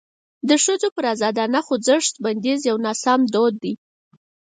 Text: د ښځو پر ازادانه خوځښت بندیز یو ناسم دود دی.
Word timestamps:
د 0.49 0.51
ښځو 0.63 0.87
پر 0.95 1.05
ازادانه 1.13 1.59
خوځښت 1.67 2.13
بندیز 2.23 2.59
یو 2.69 2.77
ناسم 2.85 3.19
دود 3.33 3.55
دی. 3.63 3.73